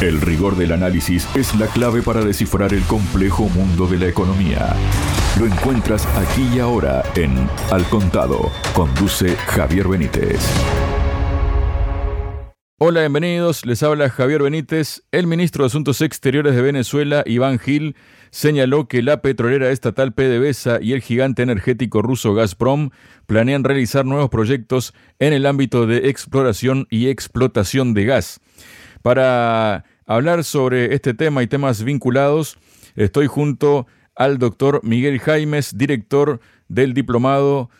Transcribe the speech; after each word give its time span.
El 0.00 0.20
rigor 0.20 0.54
del 0.54 0.70
análisis 0.70 1.28
es 1.34 1.56
la 1.56 1.66
clave 1.66 2.02
para 2.02 2.24
descifrar 2.24 2.72
el 2.72 2.84
complejo 2.84 3.48
mundo 3.48 3.88
de 3.88 3.98
la 3.98 4.06
economía. 4.06 4.76
Lo 5.40 5.44
encuentras 5.44 6.06
aquí 6.16 6.48
y 6.54 6.60
ahora 6.60 7.02
en 7.16 7.34
Al 7.72 7.82
Contado. 7.88 8.52
Conduce 8.74 9.34
Javier 9.34 9.88
Benítez. 9.88 10.38
Hola, 12.78 13.00
bienvenidos. 13.00 13.66
Les 13.66 13.82
habla 13.82 14.08
Javier 14.08 14.44
Benítez. 14.44 15.02
El 15.10 15.26
ministro 15.26 15.64
de 15.64 15.66
Asuntos 15.66 16.00
Exteriores 16.00 16.54
de 16.54 16.62
Venezuela, 16.62 17.24
Iván 17.26 17.58
Gil, 17.58 17.96
señaló 18.30 18.86
que 18.86 19.02
la 19.02 19.20
petrolera 19.20 19.70
estatal 19.70 20.12
PDVSA 20.12 20.78
y 20.80 20.92
el 20.92 21.02
gigante 21.02 21.42
energético 21.42 22.02
ruso 22.02 22.34
Gazprom 22.34 22.90
planean 23.26 23.64
realizar 23.64 24.06
nuevos 24.06 24.30
proyectos 24.30 24.94
en 25.18 25.32
el 25.32 25.44
ámbito 25.44 25.88
de 25.88 26.08
exploración 26.08 26.86
y 26.88 27.08
explotación 27.08 27.94
de 27.94 28.04
gas. 28.04 28.40
Para 29.02 29.84
hablar 30.06 30.44
sobre 30.44 30.94
este 30.94 31.14
tema 31.14 31.42
y 31.42 31.46
temas 31.46 31.84
vinculados, 31.84 32.58
estoy 32.96 33.26
junto 33.26 33.86
al 34.16 34.38
doctor 34.38 34.80
Miguel 34.82 35.20
Jaimes, 35.20 35.78
director 35.78 36.40
del 36.68 36.94
Diplomado 36.94 37.70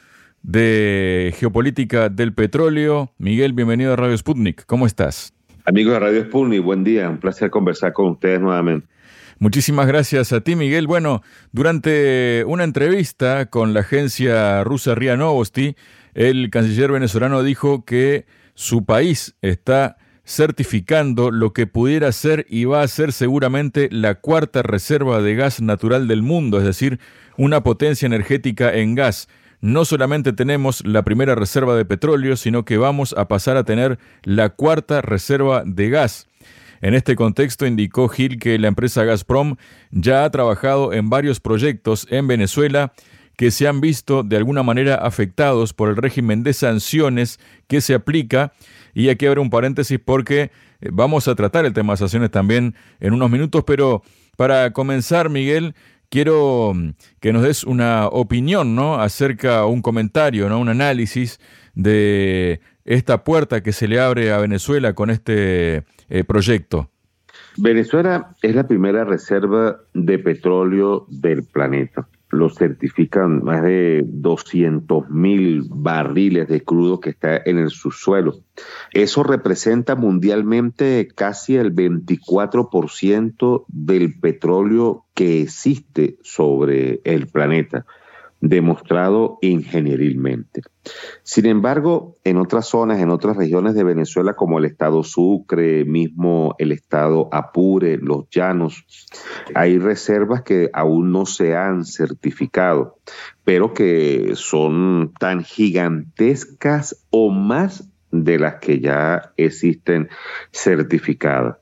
de 0.42 1.34
Geopolítica 1.36 2.08
del 2.08 2.32
Petróleo. 2.32 3.12
Miguel, 3.18 3.52
bienvenido 3.52 3.92
a 3.92 3.96
Radio 3.96 4.16
Sputnik. 4.16 4.64
¿Cómo 4.66 4.86
estás? 4.86 5.34
Amigos 5.64 5.94
de 5.94 6.00
Radio 6.00 6.24
Sputnik, 6.24 6.62
buen 6.62 6.84
día. 6.84 7.10
Un 7.10 7.18
placer 7.18 7.50
conversar 7.50 7.92
con 7.92 8.10
ustedes 8.10 8.40
nuevamente. 8.40 8.86
Muchísimas 9.40 9.86
gracias 9.86 10.32
a 10.32 10.40
ti, 10.40 10.56
Miguel. 10.56 10.86
Bueno, 10.86 11.22
durante 11.52 12.44
una 12.46 12.64
entrevista 12.64 13.46
con 13.46 13.74
la 13.74 13.80
agencia 13.80 14.64
rusa 14.64 14.94
RIA 14.94 15.16
Novosti, 15.16 15.76
el 16.14 16.50
canciller 16.50 16.90
venezolano 16.90 17.42
dijo 17.42 17.84
que 17.84 18.26
su 18.54 18.84
país 18.84 19.36
está 19.42 19.96
certificando 20.28 21.30
lo 21.30 21.54
que 21.54 21.66
pudiera 21.66 22.12
ser 22.12 22.44
y 22.50 22.66
va 22.66 22.82
a 22.82 22.88
ser 22.88 23.12
seguramente 23.12 23.88
la 23.90 24.16
cuarta 24.16 24.62
reserva 24.62 25.22
de 25.22 25.34
gas 25.34 25.62
natural 25.62 26.06
del 26.06 26.22
mundo, 26.22 26.58
es 26.58 26.64
decir, 26.64 27.00
una 27.38 27.62
potencia 27.62 28.06
energética 28.06 28.72
en 28.74 28.94
gas 28.94 29.28
no 29.60 29.84
solamente 29.84 30.32
tenemos 30.32 30.86
la 30.86 31.02
primera 31.02 31.34
reserva 31.34 31.74
de 31.76 31.84
petróleo, 31.84 32.36
sino 32.36 32.64
que 32.64 32.78
vamos 32.78 33.14
a 33.18 33.26
pasar 33.26 33.56
a 33.56 33.64
tener 33.64 33.98
la 34.22 34.50
cuarta 34.50 35.02
reserva 35.02 35.64
de 35.66 35.90
gas. 35.90 36.28
En 36.80 36.94
este 36.94 37.16
contexto 37.16 37.66
indicó 37.66 38.08
Gil 38.08 38.38
que 38.38 38.56
la 38.58 38.68
empresa 38.68 39.02
Gazprom 39.02 39.56
ya 39.90 40.24
ha 40.24 40.30
trabajado 40.30 40.92
en 40.92 41.10
varios 41.10 41.40
proyectos 41.40 42.06
en 42.10 42.28
Venezuela 42.28 42.92
que 43.38 43.52
se 43.52 43.68
han 43.68 43.80
visto 43.80 44.24
de 44.24 44.36
alguna 44.36 44.64
manera 44.64 44.96
afectados 44.96 45.72
por 45.72 45.90
el 45.90 45.96
régimen 45.96 46.42
de 46.42 46.52
sanciones 46.52 47.38
que 47.68 47.80
se 47.80 47.94
aplica. 47.94 48.52
Y 48.94 49.10
aquí 49.10 49.26
abre 49.26 49.40
un 49.40 49.48
paréntesis 49.48 50.00
porque 50.04 50.50
eh, 50.80 50.88
vamos 50.90 51.28
a 51.28 51.36
tratar 51.36 51.64
el 51.64 51.72
tema 51.72 51.92
de 51.92 51.98
sanciones 51.98 52.32
también 52.32 52.74
en 52.98 53.12
unos 53.12 53.30
minutos, 53.30 53.62
pero 53.64 54.02
para 54.36 54.72
comenzar, 54.72 55.30
Miguel, 55.30 55.76
quiero 56.08 56.72
mm, 56.74 56.94
que 57.20 57.32
nos 57.32 57.44
des 57.44 57.62
una 57.62 58.08
opinión, 58.08 58.74
¿no? 58.74 59.00
Acerca, 59.00 59.66
un 59.66 59.82
comentario, 59.82 60.48
¿no? 60.48 60.58
Un 60.58 60.70
análisis 60.70 61.38
de 61.74 62.60
esta 62.84 63.22
puerta 63.22 63.62
que 63.62 63.70
se 63.70 63.86
le 63.86 64.00
abre 64.00 64.32
a 64.32 64.38
Venezuela 64.38 64.94
con 64.94 65.10
este 65.10 65.84
eh, 66.08 66.24
proyecto. 66.26 66.90
Venezuela 67.56 68.34
es 68.42 68.56
la 68.56 68.66
primera 68.66 69.04
reserva 69.04 69.78
de 69.94 70.18
petróleo 70.18 71.06
del 71.08 71.44
planeta 71.44 72.08
lo 72.30 72.50
certifican 72.50 73.42
más 73.42 73.62
de 73.62 74.02
200 74.06 75.08
mil 75.10 75.64
barriles 75.68 76.48
de 76.48 76.62
crudo 76.62 77.00
que 77.00 77.10
está 77.10 77.40
en 77.44 77.58
el 77.58 77.70
subsuelo. 77.70 78.40
Eso 78.92 79.22
representa 79.22 79.96
mundialmente 79.96 81.08
casi 81.14 81.56
el 81.56 81.74
24% 81.74 83.64
del 83.68 84.18
petróleo 84.20 85.06
que 85.14 85.42
existe 85.42 86.18
sobre 86.22 87.00
el 87.04 87.28
planeta 87.28 87.86
demostrado 88.40 89.38
ingenierilmente. 89.40 90.62
Sin 91.22 91.46
embargo, 91.46 92.14
en 92.24 92.36
otras 92.36 92.66
zonas, 92.66 93.00
en 93.00 93.10
otras 93.10 93.36
regiones 93.36 93.74
de 93.74 93.84
Venezuela, 93.84 94.34
como 94.34 94.58
el 94.58 94.64
estado 94.64 95.02
Sucre, 95.02 95.84
mismo 95.84 96.54
el 96.58 96.72
estado 96.72 97.28
Apure, 97.32 97.98
los 97.98 98.28
llanos, 98.30 98.86
hay 99.54 99.78
reservas 99.78 100.42
que 100.42 100.70
aún 100.72 101.10
no 101.10 101.26
se 101.26 101.56
han 101.56 101.84
certificado, 101.84 102.98
pero 103.44 103.74
que 103.74 104.32
son 104.34 105.12
tan 105.18 105.42
gigantescas 105.42 107.04
o 107.10 107.30
más 107.30 107.90
de 108.10 108.38
las 108.38 108.56
que 108.56 108.80
ya 108.80 109.32
existen 109.36 110.08
certificadas. 110.52 111.56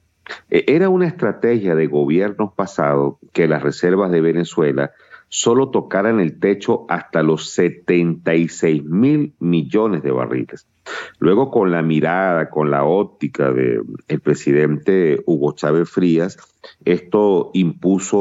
E-, 0.51 0.65
era 0.69 0.89
una 0.89 1.07
estrategia 1.07 1.75
de 1.75 1.87
gobiernos 1.87 2.53
pasados 2.55 3.17
que 3.33 3.49
las 3.49 3.63
reservas 3.63 4.11
de 4.11 4.21
Venezuela 4.21 4.93
solo 5.29 5.71
tocaran 5.71 6.21
el 6.21 6.39
techo 6.39 6.87
hasta 6.89 7.23
los 7.23 7.51
76 7.51 8.85
mil 8.85 9.35
millones 9.39 10.03
de 10.03 10.11
barriles. 10.13 10.67
Luego, 11.19 11.51
con 11.51 11.71
la 11.73 11.83
mirada, 11.83 12.49
con 12.49 12.71
la 12.71 12.85
óptica 12.85 13.51
del 13.53 13.85
presidente 14.23 15.23
Hugo 15.27 15.53
Chávez 15.53 15.91
Frías, 15.91 16.39
esto 16.85 17.51
impuso 17.55 18.19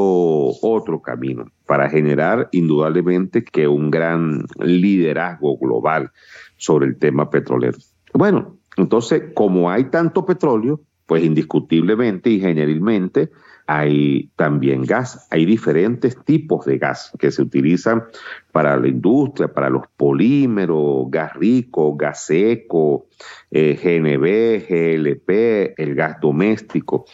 otro 0.62 1.00
camino 1.00 1.46
para 1.66 1.88
generar 1.88 2.48
indudablemente 2.52 3.44
que 3.44 3.68
un 3.68 3.90
gran 3.90 4.46
liderazgo 4.58 5.56
global 5.58 6.10
sobre 6.56 6.86
el 6.86 6.98
tema 6.98 7.30
petrolero. 7.30 7.78
Bueno, 8.12 8.56
entonces, 8.76 9.22
como 9.34 9.70
hay 9.70 9.84
tanto 9.84 10.26
petróleo, 10.26 10.80
pues 11.06 11.24
indiscutiblemente, 11.24 12.30
ingenierilmente, 12.30 13.30
hay 13.66 14.30
también 14.36 14.82
gas. 14.84 15.26
Hay 15.30 15.44
diferentes 15.44 16.16
tipos 16.24 16.64
de 16.66 16.78
gas 16.78 17.12
que 17.18 17.30
se 17.30 17.42
utilizan 17.42 18.04
para 18.52 18.76
la 18.76 18.88
industria, 18.88 19.48
para 19.48 19.68
los 19.68 19.86
polímeros, 19.96 21.06
gas 21.10 21.34
rico, 21.34 21.96
gas 21.96 22.24
seco, 22.26 23.06
eh, 23.50 23.74
GNB, 23.74 24.66
GLP, 24.68 25.74
el 25.76 25.94
gas 25.94 26.20
doméstico. 26.20 27.06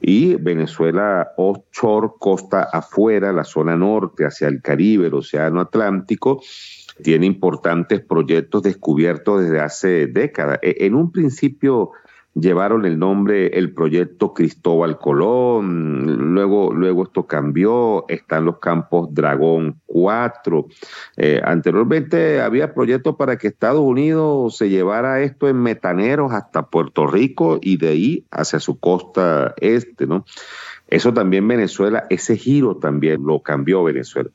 Y 0.00 0.34
Venezuela 0.34 1.32
offshore, 1.36 2.08
costa 2.18 2.64
afuera, 2.72 3.32
la 3.32 3.44
zona 3.44 3.76
norte, 3.76 4.24
hacia 4.24 4.48
el 4.48 4.60
Caribe, 4.60 5.06
el 5.06 5.14
Océano 5.14 5.60
Atlántico, 5.60 6.42
tiene 7.02 7.26
importantes 7.26 8.00
proyectos 8.00 8.62
descubiertos 8.62 9.42
desde 9.42 9.60
hace 9.60 10.06
décadas. 10.08 10.58
E, 10.60 10.86
en 10.86 10.96
un 10.96 11.12
principio 11.12 11.92
llevaron 12.34 12.86
el 12.86 12.98
nombre 12.98 13.58
el 13.58 13.72
proyecto 13.74 14.32
Cristóbal 14.34 14.98
Colón, 14.98 16.34
luego, 16.34 16.72
luego 16.72 17.04
esto 17.04 17.26
cambió, 17.26 18.04
están 18.08 18.44
los 18.44 18.58
campos 18.58 19.08
Dragón 19.12 19.80
4. 19.86 20.66
Eh, 21.16 21.40
anteriormente 21.44 22.40
había 22.40 22.72
proyectos 22.72 23.16
para 23.16 23.36
que 23.36 23.48
Estados 23.48 23.80
Unidos 23.80 24.56
se 24.56 24.68
llevara 24.68 25.20
esto 25.22 25.48
en 25.48 25.56
metaneros 25.56 26.32
hasta 26.32 26.66
Puerto 26.66 27.06
Rico 27.06 27.58
y 27.60 27.76
de 27.76 27.88
ahí 27.88 28.26
hacia 28.30 28.60
su 28.60 28.78
costa 28.78 29.54
este, 29.60 30.06
¿no? 30.06 30.24
Eso 30.86 31.14
también 31.14 31.46
Venezuela, 31.46 32.06
ese 32.10 32.36
giro 32.36 32.76
también 32.76 33.22
lo 33.24 33.42
cambió 33.42 33.84
Venezuela. 33.84 34.30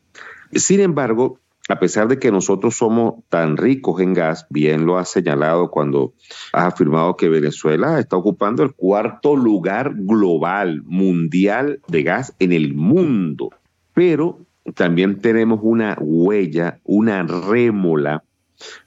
Sin 0.53 0.79
embargo, 0.79 1.39
a 1.67 1.79
pesar 1.79 2.07
de 2.07 2.19
que 2.19 2.31
nosotros 2.31 2.75
somos 2.75 3.23
tan 3.29 3.57
ricos 3.57 3.99
en 3.99 4.13
gas, 4.13 4.45
bien 4.49 4.85
lo 4.85 4.97
has 4.97 5.09
señalado 5.09 5.71
cuando 5.71 6.13
has 6.53 6.73
afirmado 6.73 7.17
que 7.17 7.29
Venezuela 7.29 7.99
está 7.99 8.17
ocupando 8.17 8.63
el 8.63 8.73
cuarto 8.73 9.35
lugar 9.35 9.93
global, 9.95 10.83
mundial 10.83 11.81
de 11.87 12.03
gas 12.03 12.35
en 12.39 12.51
el 12.51 12.75
mundo, 12.75 13.49
pero 13.93 14.45
también 14.75 15.19
tenemos 15.19 15.59
una 15.63 15.97
huella, 15.99 16.79
una 16.83 17.23
rémola, 17.23 18.23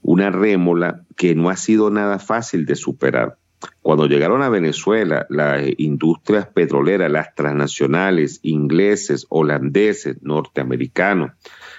una 0.03 0.31
rémola 0.31 1.05
que 1.17 1.34
no 1.34 1.50
ha 1.50 1.56
sido 1.56 1.91
nada 1.91 2.19
fácil 2.19 2.65
de 2.65 2.77
superar. 2.77 3.38
Cuando 3.83 4.06
llegaron 4.06 4.43
a 4.43 4.49
Venezuela 4.49 5.27
las 5.31 5.65
industrias 5.78 6.47
petroleras, 6.47 7.11
las 7.11 7.35
transnacionales, 7.35 8.38
ingleses, 8.43 9.26
holandeses, 9.31 10.23
norteamericanos, 10.23 11.32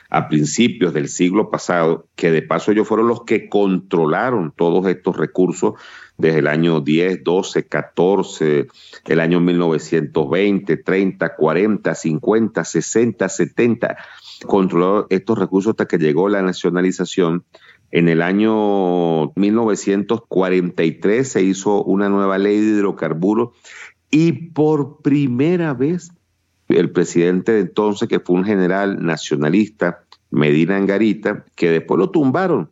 a 0.09 0.27
principios 0.27 0.93
del 0.93 1.07
siglo 1.07 1.51
pasado, 1.51 2.07
que 2.15 2.31
de 2.31 2.41
paso 2.41 2.71
ellos 2.71 2.87
fueron 2.87 3.07
los 3.07 3.23
que 3.25 3.47
controlaron 3.47 4.51
todos 4.55 4.87
estos 4.87 5.15
recursos 5.15 5.73
desde 6.17 6.39
el 6.39 6.47
año 6.47 6.81
10, 6.81 7.23
12, 7.23 7.67
14, 7.67 8.67
el 9.05 9.19
año 9.19 9.39
1920, 9.39 10.77
30, 10.77 11.35
40, 11.35 11.95
50, 11.95 12.63
60, 12.63 13.29
70, 13.29 13.97
controló 14.47 15.05
estos 15.09 15.37
recursos 15.37 15.71
hasta 15.71 15.87
que 15.87 15.99
llegó 15.99 16.27
la 16.27 16.41
nacionalización. 16.41 17.45
En 17.91 18.09
el 18.09 18.21
año 18.21 19.31
1943 19.35 21.27
se 21.27 21.43
hizo 21.43 21.83
una 21.83 22.09
nueva 22.09 22.37
ley 22.37 22.59
de 22.59 22.77
hidrocarburos 22.77 23.49
y 24.11 24.31
por 24.49 25.01
primera 25.01 25.73
vez 25.73 26.11
el 26.77 26.91
presidente 26.91 27.51
de 27.53 27.61
entonces, 27.61 28.07
que 28.07 28.19
fue 28.19 28.35
un 28.35 28.45
general 28.45 29.03
nacionalista, 29.03 30.03
Medina 30.29 30.77
Angarita, 30.77 31.45
que 31.55 31.71
después 31.71 31.97
lo 31.97 32.11
tumbaron. 32.11 32.71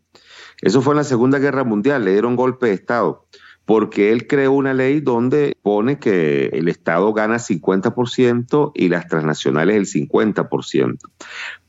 Eso 0.61 0.81
fue 0.81 0.93
en 0.93 0.97
la 0.97 1.03
Segunda 1.03 1.39
Guerra 1.39 1.63
Mundial, 1.63 2.05
le 2.05 2.11
dieron 2.11 2.35
golpe 2.35 2.67
de 2.67 2.73
Estado. 2.73 3.25
porque 3.65 4.13
él 4.13 4.27
creó 4.27 4.53
una 4.53 4.73
ley 4.73 5.01
donde 5.01 5.57
pone 5.61 5.99
que 5.99 6.45
el 6.53 6.69
Estado 6.69 7.11
gana 7.11 7.35
50% 7.35 8.71
y 8.73 8.87
las 8.87 9.09
transnacionales 9.09 9.75
el 9.75 9.85
50%, 9.87 10.99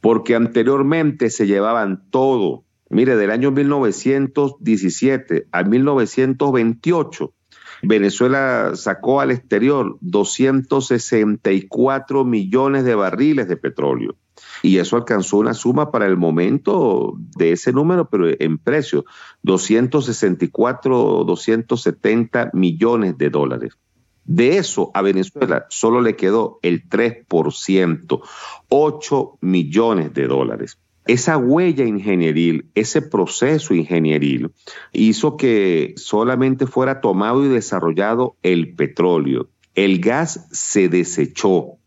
porque 0.00 0.36
anteriormente 0.36 1.28
se 1.28 1.48
llevaban 1.48 2.04
todo. 2.10 2.62
Mire, 2.88 3.16
del 3.16 3.32
año 3.32 3.50
1917 3.50 5.48
a 5.50 5.64
1928, 5.64 7.34
Venezuela 7.82 8.72
sacó 8.74 9.20
al 9.20 9.30
exterior 9.30 9.98
264 10.00 12.24
millones 12.24 12.84
de 12.84 12.94
barriles 12.94 13.48
de 13.48 13.56
petróleo 13.56 14.16
y 14.62 14.78
eso 14.78 14.96
alcanzó 14.96 15.38
una 15.38 15.54
suma 15.54 15.90
para 15.90 16.06
el 16.06 16.16
momento 16.16 17.14
de 17.36 17.52
ese 17.52 17.72
número, 17.72 18.08
pero 18.08 18.28
en 18.38 18.58
precio, 18.58 19.04
264, 19.42 21.24
270 21.24 22.50
millones 22.54 23.18
de 23.18 23.30
dólares. 23.30 23.78
De 24.24 24.58
eso 24.58 24.90
a 24.94 25.02
Venezuela 25.02 25.66
solo 25.70 26.02
le 26.02 26.16
quedó 26.16 26.58
el 26.62 26.88
3%, 26.88 28.20
8 28.68 29.38
millones 29.40 30.12
de 30.12 30.26
dólares. 30.26 30.78
Esa 31.08 31.38
huella 31.38 31.84
ingenieril, 31.84 32.70
ese 32.74 33.00
proceso 33.00 33.72
ingenieril, 33.74 34.52
hizo 34.92 35.38
que 35.38 35.94
solamente 35.96 36.66
fuera 36.66 37.00
tomado 37.00 37.44
y 37.44 37.48
desarrollado 37.48 38.36
el 38.42 38.74
petróleo. 38.74 39.48
El 39.74 40.00
gas 40.00 40.46
se 40.52 40.90
desechó, 40.90 41.78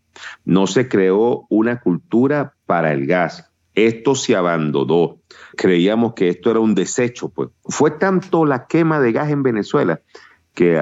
no 0.43 0.65
se 0.65 0.87
creó 0.87 1.45
una 1.49 1.81
cultura 1.81 2.55
para 2.65 2.93
el 2.93 3.05
gas. 3.05 3.51
Esto 3.75 4.15
se 4.15 4.35
abandonó. 4.35 5.19
Creíamos 5.55 6.13
que 6.13 6.29
esto 6.29 6.49
era 6.49 6.59
un 6.59 6.73
desecho. 6.73 7.29
Pues. 7.29 7.49
Fue 7.63 7.91
tanto 7.91 8.45
la 8.45 8.65
quema 8.65 8.99
de 8.99 9.11
gas 9.11 9.29
en 9.29 9.43
Venezuela 9.43 10.01
que 10.55 10.81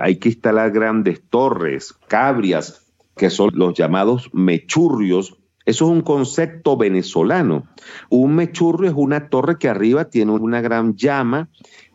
hay 0.00 0.18
que 0.18 0.28
instalar 0.28 0.72
grandes 0.72 1.22
torres, 1.30 1.94
cabrias, 2.06 2.86
que 3.16 3.30
son 3.30 3.50
los 3.54 3.72
llamados 3.72 4.28
mechurrios. 4.34 5.37
Eso 5.68 5.84
es 5.84 5.90
un 5.90 6.00
concepto 6.00 6.78
venezolano. 6.78 7.68
Un 8.08 8.36
mechurrio 8.36 8.88
es 8.88 8.96
una 8.96 9.28
torre 9.28 9.58
que 9.58 9.68
arriba 9.68 10.08
tiene 10.08 10.32
una 10.32 10.62
gran 10.62 10.96
llama 10.96 11.50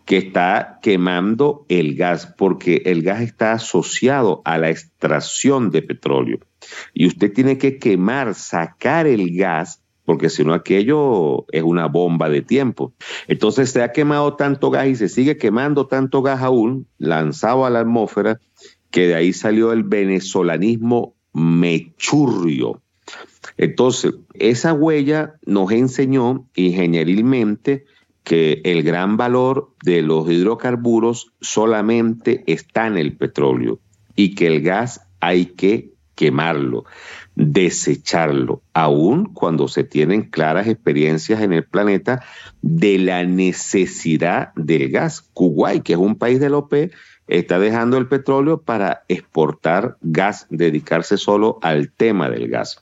que 0.06 0.18
está 0.18 0.78
quemando 0.84 1.66
el 1.70 1.96
gas, 1.96 2.28
porque 2.38 2.84
el 2.86 3.02
gas 3.02 3.22
está 3.22 3.54
asociado 3.54 4.44
a 4.46 4.60
la 4.60 4.70
extracción 4.70 5.72
de 5.72 5.82
petróleo. 5.82 6.38
Y 6.94 7.08
usted 7.08 7.34
tiene 7.34 7.58
que 7.58 7.80
quemar, 7.80 8.36
sacar 8.36 9.08
el 9.08 9.36
gas, 9.36 9.82
porque 10.06 10.30
si 10.30 10.46
no 10.46 10.54
aquello 10.54 11.48
es 11.52 11.64
una 11.64 11.88
bomba 11.88 12.30
de 12.30 12.44
tiempo. 12.44 12.94
Entonces 13.28 13.72
se 13.72 13.82
ha 13.82 13.92
quemado 13.92 14.36
tanto 14.36 14.70
gas 14.70 14.86
y 14.86 14.96
se 14.96 15.10
sigue 15.10 15.38
quemando 15.38 15.88
tanto 15.88 16.22
gas 16.22 16.44
aún, 16.44 16.86
lanzado 17.00 17.66
a 17.66 17.72
la 17.72 17.80
atmósfera, 17.80 18.40
que 18.92 19.08
de 19.08 19.16
ahí 19.16 19.34
salió 19.34 19.72
el 19.72 19.82
venezolanismo 19.82 21.16
mechurrio. 21.34 22.84
Entonces, 23.58 24.14
esa 24.34 24.74
huella 24.74 25.36
nos 25.46 25.72
enseñó 25.72 26.48
ingenierilmente 26.56 27.86
que 28.24 28.62
el 28.64 28.84
gran 28.84 29.18
valor 29.18 29.74
de 29.84 30.02
los 30.02 30.30
hidrocarburos 30.30 31.34
solamente 31.42 32.44
está 32.48 32.88
en 32.88 32.98
el 32.98 33.18
petróleo 33.18 33.80
y 34.16 34.36
que 34.36 34.48
el 34.48 34.62
gas 34.62 35.02
hay 35.20 35.48
que 35.48 35.94
quemarlo, 36.16 36.86
desecharlo, 37.36 38.62
aun 38.74 39.26
cuando 39.34 39.68
se 39.68 39.84
tienen 39.84 40.30
claras 40.30 40.68
experiencias 40.68 41.42
en 41.42 41.54
el 41.54 41.66
planeta 41.66 42.24
de 42.62 43.00
la 43.00 43.24
necesidad 43.24 44.54
del 44.56 44.90
gas. 44.90 45.22
Kuwait, 45.34 45.84
que 45.84 45.94
es 45.94 46.00
un 46.00 46.16
país 46.16 46.40
de 46.40 46.50
la 46.50 46.58
OPE, 46.58 46.92
está 47.28 47.58
dejando 47.60 47.98
el 47.98 48.08
petróleo 48.08 48.62
para 48.62 49.04
exportar 49.08 49.98
gas, 50.02 50.46
dedicarse 50.50 51.18
solo 51.18 51.58
al 51.62 51.92
tema 51.92 52.30
del 52.30 52.48
gas. 52.48 52.82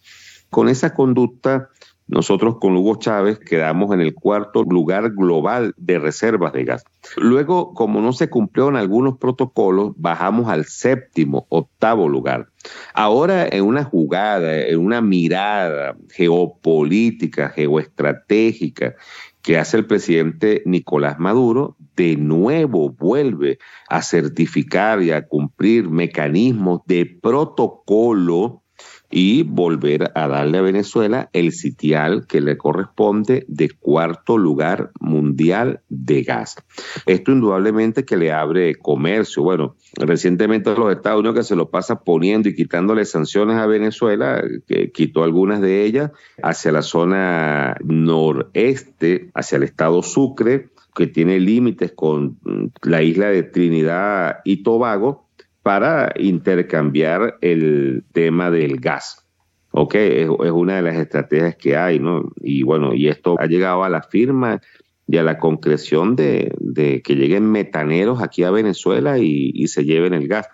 Con 0.52 0.68
esa 0.70 0.94
conducta 0.94 1.70
nosotros 2.12 2.58
con 2.60 2.76
Hugo 2.76 2.98
Chávez 2.98 3.40
quedamos 3.40 3.94
en 3.94 4.02
el 4.02 4.14
cuarto 4.14 4.64
lugar 4.64 5.12
global 5.12 5.74
de 5.78 5.98
reservas 5.98 6.52
de 6.52 6.66
gas. 6.66 6.84
Luego, 7.16 7.74
como 7.74 8.02
no 8.02 8.12
se 8.12 8.30
cumplieron 8.30 8.76
algunos 8.76 9.18
protocolos, 9.18 9.94
bajamos 9.96 10.50
al 10.50 10.66
séptimo, 10.66 11.46
octavo 11.48 12.10
lugar. 12.10 12.50
Ahora, 12.94 13.48
en 13.50 13.64
una 13.64 13.86
jugada, 13.86 14.60
en 14.60 14.80
una 14.80 15.00
mirada 15.00 15.96
geopolítica, 16.10 17.48
geoestratégica 17.48 18.96
que 19.42 19.58
hace 19.58 19.78
el 19.78 19.88
presidente 19.88 20.64
Nicolás 20.66 21.18
Maduro, 21.18 21.78
de 21.96 22.18
nuevo 22.18 22.90
vuelve 22.90 23.58
a 23.88 24.02
certificar 24.02 25.02
y 25.02 25.12
a 25.12 25.26
cumplir 25.28 25.90
mecanismos 25.90 26.82
de 26.88 27.06
protocolo 27.06 28.61
y 29.12 29.44
volver 29.44 30.12
a 30.16 30.28
darle 30.28 30.58
a 30.58 30.62
Venezuela 30.62 31.30
el 31.34 31.52
sitial 31.52 32.26
que 32.28 32.42
le 32.42 32.58
corresponde 32.58 33.46
de 33.48 33.70
cuarto 33.70 34.38
lugar 34.38 34.92
mundial 35.00 35.82
de 35.90 36.24
gas. 36.24 36.56
Esto 37.06 37.32
indudablemente 37.32 38.06
que 38.06 38.18
le 38.18 38.32
abre 38.32 38.76
comercio. 38.76 39.44
Bueno, 39.44 39.76
recientemente 39.96 40.74
los 40.76 40.94
Estados 40.94 41.20
Unidos 41.20 41.38
que 41.38 41.44
se 41.44 41.56
lo 41.56 41.70
pasa 41.70 42.04
poniendo 42.04 42.50
y 42.50 42.56
quitándole 42.56 43.06
sanciones 43.06 43.58
a 43.58 43.68
Venezuela, 43.68 44.44
que 44.68 44.92
quitó 44.92 45.24
algunas 45.24 45.62
de 45.62 45.84
ellas 45.84 46.12
hacia 46.42 46.72
la 46.72 46.82
zona 46.82 47.76
noreste, 47.84 49.30
hacia 49.34 49.58
el 49.58 49.64
estado 49.64 50.02
Sucre, 50.02 50.70
que 50.96 51.08
tiene 51.08 51.40
límites 51.40 51.94
con 51.94 52.38
la 52.82 53.02
isla 53.02 53.28
de 53.28 53.44
Trinidad 53.44 54.40
y 54.44 54.64
Tobago, 54.64 55.30
para 55.64 56.14
intercambiar 56.18 57.38
el 57.42 58.04
tema 58.12 58.52
del 58.52 58.80
gas. 58.80 59.26
Ok, 59.72 59.96
es, 59.96 60.30
una 60.30 60.78
de 60.78 60.82
las 60.82 60.98
estrategias 60.98 61.56
que 61.56 61.78
hay, 61.78 62.00
¿no? 62.00 62.32
Y 62.42 62.64
bueno, 62.64 62.94
y 62.94 63.08
esto 63.08 63.36
ha 63.40 63.46
llegado 63.46 63.84
a 63.84 63.90
la 63.90 64.02
firma 64.02 64.62
y 65.08 65.18
a 65.18 65.24
la 65.24 65.38
concreción 65.38 66.16
de, 66.16 67.02
que 67.04 67.16
lleguen 67.16 67.52
metaneros 67.52 68.22
aquí 68.22 68.44
a 68.44 68.52
Venezuela 68.52 69.18
y 69.18 69.68
se 69.68 69.86
lleven 69.86 70.14
el 70.14 70.28
gas. 70.28 70.48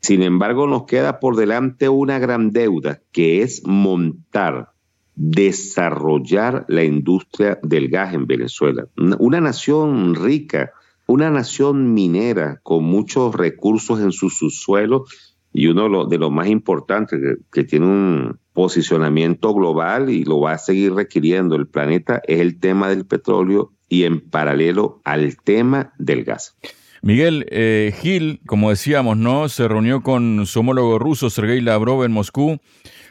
Sin 0.00 0.22
embargo, 0.22 0.66
nos 0.66 0.84
queda 0.84 1.20
por 1.20 1.36
delante 1.36 1.88
una 1.88 2.18
gran 2.18 2.50
deuda, 2.50 3.00
que 3.12 3.42
es 3.42 3.62
montar, 3.66 4.72
desarrollar 5.14 6.64
la 6.68 6.84
industria 6.84 7.58
del 7.62 7.88
gas 7.88 8.14
en 8.14 8.26
Venezuela. 8.26 8.86
Una 9.18 9.40
nación 9.40 10.14
rica, 10.14 10.72
una 11.08 11.30
nación 11.30 11.94
minera 11.94 12.60
con 12.62 12.84
muchos 12.84 13.34
recursos 13.34 14.00
en 14.00 14.12
su 14.12 14.28
subsuelo 14.28 15.06
y 15.52 15.66
uno 15.66 16.04
de 16.04 16.18
los 16.18 16.30
más 16.30 16.48
importantes 16.48 17.18
que, 17.50 17.64
tiene 17.64 17.86
un 17.86 18.38
posicionamiento 18.52 19.54
global 19.54 20.10
y 20.10 20.24
lo 20.24 20.40
va 20.40 20.52
a 20.52 20.58
seguir 20.58 20.92
requiriendo 20.92 21.56
el 21.56 21.66
planeta 21.66 22.20
es 22.26 22.40
el 22.40 22.60
tema 22.60 22.90
del 22.90 23.06
petróleo 23.06 23.72
y 23.88 24.04
en 24.04 24.20
paralelo 24.20 25.00
al 25.04 25.38
tema 25.38 25.94
del 25.98 26.24
gas. 26.24 26.56
Miguel, 27.00 27.46
eh, 27.50 27.94
Gil, 28.02 28.40
como 28.46 28.68
decíamos, 28.68 29.16
¿no? 29.16 29.48
Se 29.48 29.66
reunió 29.66 30.02
con 30.02 30.44
su 30.44 30.60
homólogo 30.60 30.98
ruso, 30.98 31.30
Sergei 31.30 31.62
Lavrov, 31.62 32.04
en 32.04 32.12
Moscú. 32.12 32.58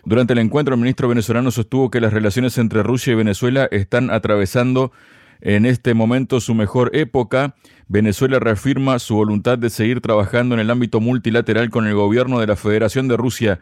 Durante 0.06 0.34
el 0.34 0.40
encuentro, 0.40 0.76
el 0.76 0.82
ministro 0.82 1.08
venezolano 1.08 1.50
sostuvo 1.50 1.90
que 1.90 2.02
las 2.02 2.14
relaciones 2.14 2.58
entre 2.60 2.84
Rusia 2.84 3.14
y 3.14 3.16
Venezuela 3.16 3.68
están 3.72 4.12
atravesando 4.12 4.92
en 5.42 5.66
este 5.66 5.94
momento 5.94 6.40
su 6.40 6.54
mejor 6.56 6.92
época. 6.94 7.56
Venezuela 7.88 8.40
reafirma 8.40 9.00
su 9.00 9.16
voluntad 9.16 9.58
de 9.58 9.70
seguir 9.70 10.02
trabajando 10.02 10.56
en 10.56 10.62
el 10.62 10.70
ámbito 10.70 11.00
multilateral 11.00 11.70
con 11.70 11.88
el 11.88 11.96
gobierno 11.96 12.40
de 12.40 12.48
la 12.48 12.56
Federación 12.56 13.08
de 13.08 13.18
Rusia. 13.18 13.60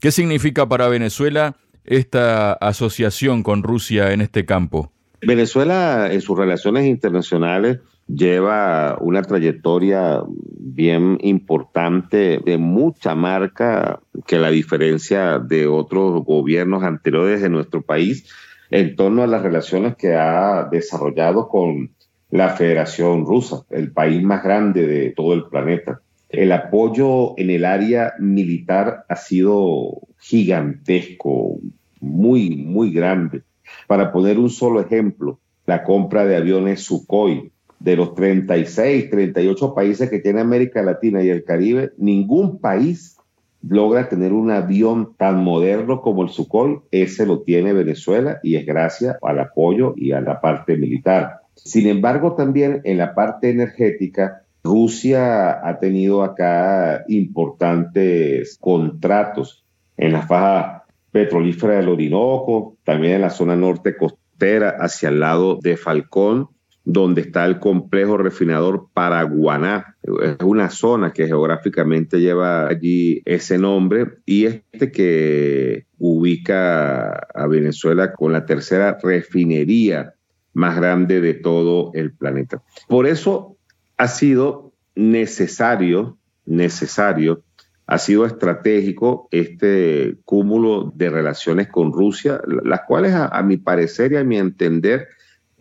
¿Qué 0.00 0.10
significa 0.10 0.68
para 0.68 0.88
Venezuela 0.88 1.56
esta 1.84 2.52
asociación 2.52 3.42
con 3.42 3.62
Rusia 3.62 4.12
en 4.12 4.20
este 4.20 4.44
campo? 4.44 4.92
Venezuela 5.20 6.12
en 6.12 6.20
sus 6.20 6.36
relaciones 6.36 6.86
internacionales 6.86 7.78
lleva 8.08 8.98
una 9.00 9.22
trayectoria 9.22 10.22
bien 10.58 11.18
importante 11.22 12.40
de 12.44 12.58
mucha 12.58 13.14
marca 13.14 14.00
que 14.26 14.38
la 14.38 14.50
diferencia 14.50 15.38
de 15.38 15.66
otros 15.66 16.24
gobiernos 16.24 16.82
anteriores 16.82 17.40
de 17.40 17.48
nuestro 17.48 17.82
país 17.82 18.28
en 18.72 18.96
torno 18.96 19.22
a 19.22 19.26
las 19.26 19.42
relaciones 19.42 19.96
que 19.96 20.14
ha 20.14 20.66
desarrollado 20.70 21.46
con 21.48 21.90
la 22.30 22.48
Federación 22.48 23.26
Rusa, 23.26 23.64
el 23.68 23.92
país 23.92 24.22
más 24.22 24.42
grande 24.42 24.86
de 24.86 25.10
todo 25.10 25.34
el 25.34 25.44
planeta. 25.44 26.00
El 26.30 26.50
apoyo 26.52 27.38
en 27.38 27.50
el 27.50 27.66
área 27.66 28.14
militar 28.18 29.04
ha 29.10 29.16
sido 29.16 30.00
gigantesco, 30.18 31.58
muy, 32.00 32.56
muy 32.56 32.90
grande. 32.90 33.42
Para 33.86 34.10
poner 34.10 34.38
un 34.38 34.48
solo 34.48 34.80
ejemplo, 34.80 35.38
la 35.66 35.84
compra 35.84 36.24
de 36.24 36.36
aviones 36.36 36.80
Sukhoi 36.80 37.52
de 37.78 37.96
los 37.96 38.14
36, 38.14 39.10
38 39.10 39.74
países 39.74 40.08
que 40.08 40.20
tiene 40.20 40.40
América 40.40 40.82
Latina 40.82 41.22
y 41.22 41.28
el 41.28 41.44
Caribe, 41.44 41.92
ningún 41.98 42.58
país 42.58 43.18
logra 43.62 44.08
tener 44.08 44.32
un 44.32 44.50
avión 44.50 45.14
tan 45.16 45.42
moderno 45.42 46.00
como 46.00 46.22
el 46.22 46.30
Sukhoi, 46.30 46.80
ese 46.90 47.26
lo 47.26 47.40
tiene 47.42 47.72
Venezuela 47.72 48.40
y 48.42 48.56
es 48.56 48.66
gracias 48.66 49.16
al 49.22 49.38
apoyo 49.38 49.94
y 49.96 50.12
a 50.12 50.20
la 50.20 50.40
parte 50.40 50.76
militar. 50.76 51.40
Sin 51.54 51.86
embargo, 51.86 52.34
también 52.34 52.80
en 52.84 52.98
la 52.98 53.14
parte 53.14 53.50
energética, 53.50 54.42
Rusia 54.64 55.66
ha 55.66 55.78
tenido 55.78 56.22
acá 56.22 57.04
importantes 57.08 58.56
contratos 58.60 59.64
en 59.96 60.12
la 60.12 60.22
faja 60.22 60.84
petrolífera 61.10 61.76
del 61.76 61.88
Orinoco, 61.88 62.76
también 62.84 63.14
en 63.14 63.20
la 63.20 63.30
zona 63.30 63.54
norte 63.54 63.96
costera 63.96 64.76
hacia 64.80 65.08
el 65.10 65.20
lado 65.20 65.58
de 65.60 65.76
Falcón 65.76 66.48
donde 66.84 67.20
está 67.20 67.44
el 67.44 67.58
complejo 67.60 68.16
refinador 68.16 68.88
Paraguaná. 68.92 69.96
Es 70.02 70.36
una 70.44 70.70
zona 70.70 71.12
que 71.12 71.26
geográficamente 71.26 72.20
lleva 72.20 72.66
allí 72.66 73.22
ese 73.24 73.58
nombre 73.58 74.18
y 74.26 74.46
este 74.46 74.90
que 74.90 75.86
ubica 75.98 77.12
a 77.12 77.46
Venezuela 77.46 78.12
con 78.12 78.32
la 78.32 78.44
tercera 78.46 78.98
refinería 79.00 80.14
más 80.54 80.76
grande 80.76 81.20
de 81.20 81.34
todo 81.34 81.92
el 81.94 82.12
planeta. 82.12 82.62
Por 82.88 83.06
eso 83.06 83.56
ha 83.96 84.08
sido 84.08 84.72
necesario, 84.96 86.18
necesario, 86.44 87.44
ha 87.86 87.98
sido 87.98 88.26
estratégico 88.26 89.28
este 89.30 90.16
cúmulo 90.24 90.92
de 90.94 91.10
relaciones 91.10 91.68
con 91.68 91.92
Rusia, 91.92 92.40
las 92.64 92.80
cuales 92.82 93.12
a, 93.12 93.28
a 93.28 93.42
mi 93.42 93.56
parecer 93.56 94.12
y 94.12 94.16
a 94.16 94.24
mi 94.24 94.36
entender 94.36 95.08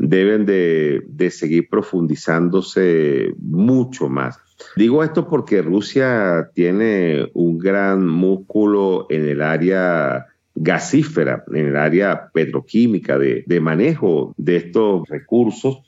deben 0.01 0.45
de, 0.45 1.29
seguir 1.29 1.69
profundizándose 1.69 3.33
mucho 3.39 4.09
más. 4.09 4.39
Digo 4.75 5.03
esto 5.03 5.27
porque 5.27 5.61
Rusia 5.61 6.49
tiene 6.53 7.27
un 7.33 7.57
gran 7.57 8.05
músculo 8.07 9.07
en 9.09 9.27
el 9.27 9.41
área 9.41 10.25
gasífera, 10.55 11.43
en 11.53 11.67
el 11.67 11.77
área 11.77 12.29
petroquímica, 12.33 13.17
de, 13.17 13.59
manejo 13.61 14.33
de 14.37 14.57
estos 14.57 15.07
recursos. 15.07 15.81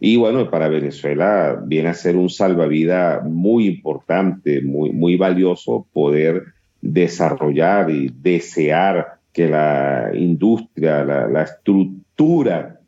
Y 0.00 0.16
bueno, 0.16 0.50
para 0.50 0.68
Venezuela 0.68 1.62
viene 1.64 1.90
a 1.90 1.94
ser 1.94 2.16
un 2.16 2.28
salvavidas 2.28 3.22
muy 3.24 3.66
importante, 3.66 4.62
muy, 4.62 4.92
muy 4.92 5.16
valioso 5.16 5.86
poder 5.92 6.44
desarrollar 6.80 7.90
y 7.90 8.10
desear 8.20 9.20
que 9.32 9.48
la 9.48 10.10
industria, 10.14 11.04
la 11.04 11.42
estructura 11.42 11.99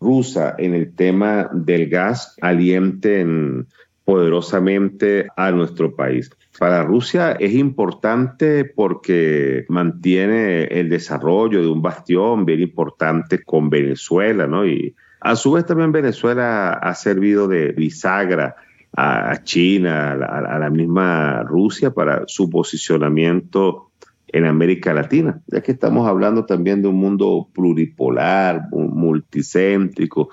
rusa 0.01 0.55
en 0.59 0.75
el 0.75 0.95
tema 0.95 1.49
del 1.53 1.89
gas 1.89 2.37
alienten 2.41 3.67
poderosamente 4.05 5.29
a 5.37 5.51
nuestro 5.53 5.95
país. 5.95 6.31
Para 6.59 6.83
Rusia 6.83 7.33
es 7.33 7.55
importante 7.55 8.65
porque 8.65 9.65
mantiene 9.69 10.65
el 10.65 10.89
desarrollo 10.89 11.63
de 11.63 11.69
un 11.69 11.81
bastión 11.81 12.45
bien 12.45 12.61
importante 12.61 13.43
con 13.43 13.71
Venezuela, 13.71 14.47
¿no? 14.47 14.67
Y 14.67 14.95
a 15.21 15.37
su 15.37 15.53
vez 15.53 15.65
también 15.65 15.93
Venezuela 15.93 16.73
ha 16.73 16.95
servido 16.95 17.49
de 17.49 17.73
bisagra 17.73 18.57
a 18.95 19.43
China, 19.43 20.13
a 20.13 20.59
la 20.59 20.69
misma 20.69 21.43
Rusia 21.45 21.93
para 21.93 22.25
su 22.27 22.51
posicionamiento 22.51 23.92
en 24.33 24.47
América 24.47 24.95
Latina, 24.95 25.41
ya 25.47 25.61
que 25.61 25.73
estamos 25.73 26.09
hablando 26.09 26.47
también 26.47 26.83
de 26.83 26.89
un 26.89 26.97
mundo 26.97 27.49
pluripolar, 27.53 28.69
multicéntrico, 28.73 30.31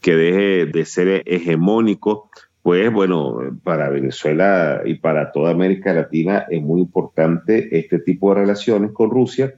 que 0.00 0.16
deje 0.16 0.66
de 0.66 0.84
ser 0.84 1.22
hegemónico, 1.26 2.30
pues 2.62 2.92
bueno, 2.92 3.38
para 3.64 3.90
Venezuela 3.90 4.82
y 4.84 4.94
para 4.94 5.32
toda 5.32 5.50
América 5.50 5.92
Latina 5.92 6.46
es 6.48 6.62
muy 6.62 6.80
importante 6.80 7.76
este 7.76 7.98
tipo 7.98 8.30
de 8.30 8.40
relaciones 8.40 8.92
con 8.92 9.10
Rusia 9.10 9.54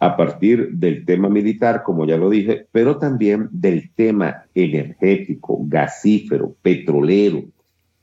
a 0.00 0.16
partir 0.16 0.70
del 0.72 1.04
tema 1.04 1.28
militar, 1.28 1.82
como 1.82 2.06
ya 2.06 2.16
lo 2.16 2.30
dije, 2.30 2.66
pero 2.72 2.98
también 2.98 3.48
del 3.50 3.90
tema 3.94 4.44
energético, 4.54 5.58
gasífero, 5.66 6.54
petrolero, 6.62 7.44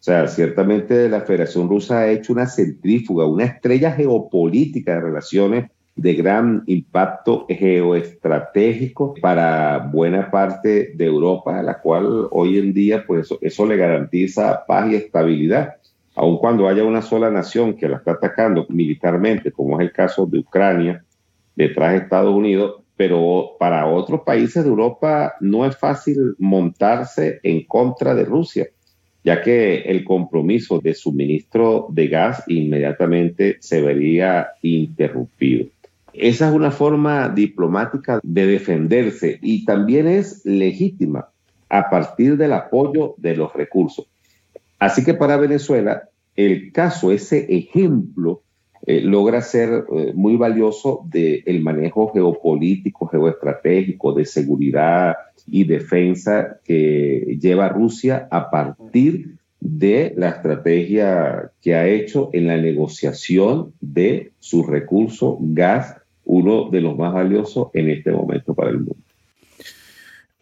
o 0.03 0.05
sea, 0.05 0.27
ciertamente 0.27 1.07
la 1.07 1.22
Federación 1.22 1.69
Rusa 1.69 2.00
ha 2.00 2.12
hecho 2.12 2.33
una 2.33 2.45
centrífuga, 2.45 3.25
una 3.25 3.45
estrella 3.45 3.93
geopolítica 3.93 4.95
de 4.95 5.00
relaciones 5.00 5.72
de 5.95 6.13
gran 6.13 6.63
impacto 6.65 7.45
geoestratégico 7.48 9.13
para 9.22 9.77
buena 9.77 10.29
parte 10.29 10.91
de 10.93 11.05
Europa, 11.05 11.63
la 11.63 11.79
cual 11.79 12.27
hoy 12.31 12.57
en 12.57 12.74
día 12.74 13.05
pues 13.07 13.33
eso, 13.39 13.65
le 13.65 13.77
garantiza 13.77 14.65
paz 14.67 14.91
y 14.91 14.95
estabilidad, 14.95 15.75
aun 16.15 16.38
cuando 16.38 16.67
haya 16.67 16.83
una 16.83 17.01
sola 17.01 17.31
nación 17.31 17.77
que 17.77 17.88
la 17.88 17.95
está 17.95 18.12
atacando 18.12 18.65
militarmente, 18.67 19.53
como 19.53 19.79
es 19.79 19.88
el 19.88 19.93
caso 19.93 20.25
de 20.25 20.39
Ucrania, 20.39 21.05
detrás 21.55 21.93
de 21.93 22.00
Estados 22.00 22.36
Unidos, 22.36 22.81
pero 22.98 23.55
para 23.57 23.88
otros 23.88 24.19
países 24.25 24.65
de 24.65 24.69
Europa 24.69 25.36
no 25.39 25.65
es 25.65 25.77
fácil 25.77 26.36
montarse 26.39 27.39
en 27.41 27.63
contra 27.65 28.13
de 28.13 28.25
Rusia 28.25 28.67
ya 29.23 29.41
que 29.41 29.81
el 29.81 30.03
compromiso 30.03 30.79
de 30.79 30.93
suministro 30.93 31.87
de 31.89 32.07
gas 32.07 32.43
inmediatamente 32.47 33.57
se 33.59 33.81
vería 33.81 34.49
interrumpido. 34.61 35.67
Esa 36.13 36.49
es 36.49 36.53
una 36.53 36.71
forma 36.71 37.29
diplomática 37.29 38.19
de 38.21 38.45
defenderse 38.45 39.39
y 39.41 39.65
también 39.65 40.07
es 40.07 40.45
legítima 40.45 41.29
a 41.69 41.89
partir 41.89 42.37
del 42.37 42.53
apoyo 42.53 43.15
de 43.17 43.35
los 43.35 43.51
recursos. 43.53 44.05
Así 44.77 45.03
que 45.03 45.15
para 45.15 45.37
Venezuela, 45.37 46.03
el 46.35 46.71
caso, 46.71 47.11
ese 47.11 47.47
ejemplo, 47.49 48.42
eh, 48.85 49.01
logra 49.01 49.41
ser 49.41 49.85
eh, 49.95 50.11
muy 50.13 50.35
valioso 50.35 51.05
del 51.05 51.61
manejo 51.61 52.11
geopolítico, 52.11 53.07
geoestratégico, 53.07 54.13
de 54.13 54.25
seguridad 54.25 55.15
y 55.47 55.63
defensa 55.63 56.59
que 56.65 57.37
lleva 57.39 57.69
Rusia 57.69 58.27
a 58.29 58.49
partir 58.49 59.35
de 59.61 60.13
la 60.17 60.29
estrategia 60.29 61.51
que 61.61 61.75
ha 61.75 61.87
hecho 61.87 62.29
en 62.33 62.47
la 62.47 62.57
negociación 62.57 63.73
de 63.79 64.33
su 64.39 64.63
recurso 64.63 65.37
gas, 65.39 65.95
uno 66.25 66.69
de 66.69 66.81
los 66.81 66.97
más 66.97 67.13
valiosos 67.13 67.69
en 67.73 67.89
este 67.89 68.11
momento 68.11 68.53
para 68.53 68.71
el 68.71 68.79
mundo. 68.79 69.02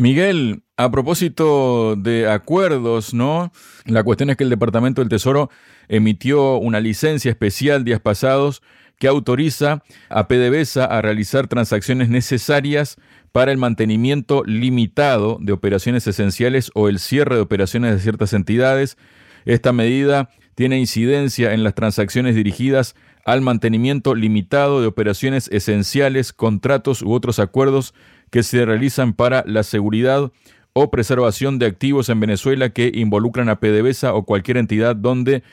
Miguel, 0.02 0.64
a 0.78 0.90
propósito 0.90 1.96
de 1.96 2.28
acuerdos, 2.28 3.14
¿no? 3.14 3.52
La 3.86 4.04
cuestión 4.04 4.32
es 4.32 4.36
que 4.36 4.44
el 4.44 4.50
Departamento 4.50 5.00
del 5.00 5.10
Tesoro 5.10 5.52
emitió 5.90 6.58
una 6.58 6.80
licencia 6.80 7.30
especial 7.30 7.84
días 7.84 8.00
pasados 8.00 8.64
que 8.98 9.08
autoriza 9.08 9.84
a 10.10 10.28
PDVSA 10.28 10.86
a 10.86 11.04
realizar 11.04 11.48
transacciones 11.48 12.10
necesarias 12.10 12.96
para 13.32 13.52
el 13.52 13.60
mantenimiento 13.60 14.44
limitado 14.44 15.38
de 15.40 15.54
operaciones 15.54 16.08
esenciales 16.08 16.72
o 16.74 16.90
el 16.90 16.98
cierre 16.98 17.36
de 17.36 17.42
operaciones 17.42 17.94
de 17.94 18.00
ciertas 18.00 18.34
entidades. 18.34 18.98
Esta 19.46 19.72
medida 19.72 20.32
tiene 20.56 20.80
incidencia 20.80 21.54
en 21.54 21.64
las 21.64 21.76
transacciones 21.76 22.34
dirigidas 22.34 22.96
al 23.24 23.42
mantenimiento 23.42 24.16
limitado 24.16 24.82
de 24.82 24.88
operaciones 24.88 25.48
esenciales, 25.52 26.34
contratos 26.34 27.04
u 27.04 27.14
otros 27.14 27.38
acuerdos 27.38 27.94
que 28.32 28.44
se 28.44 28.66
realizan 28.66 29.14
para 29.14 29.44
la 29.46 29.62
seguridad 29.62 30.32
o 30.74 30.90
preservación 30.90 31.60
de 31.60 31.66
activos 31.68 32.10
en 32.10 32.20
Venezuela 32.20 32.70
que 32.70 32.92
involucran 32.96 33.50
a 33.50 33.60
PDVSA 33.60 34.14
o 34.14 34.24
cualquier 34.24 34.58
entidad 34.58 34.96
donde 34.96 35.44